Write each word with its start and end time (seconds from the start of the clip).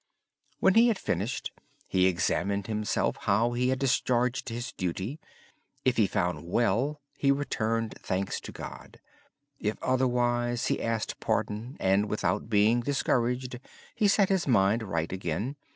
When 0.59 0.73
he 0.73 0.87
had 0.87 0.97
finished, 0.97 1.51
he 1.87 2.07
examined 2.07 2.65
himself 2.65 3.17
how 3.17 3.51
he 3.51 3.69
had 3.69 3.77
discharged 3.77 4.49
his 4.49 4.71
duty. 4.71 5.19
If 5.85 5.97
he 5.97 6.07
found 6.07 6.43
well, 6.43 6.99
he 7.15 7.29
returned 7.31 7.93
thanks 7.99 8.41
to 8.41 8.51
God. 8.51 8.99
If 9.59 9.77
otherwise, 9.83 10.65
he 10.65 10.81
asked 10.81 11.19
pardon 11.19 11.77
and, 11.79 12.09
without 12.09 12.49
being 12.49 12.79
discouraged, 12.79 13.59
he 13.93 14.07
set 14.07 14.29
his 14.29 14.47
mind 14.47 14.81
right 14.81 15.11
again. 15.13 15.55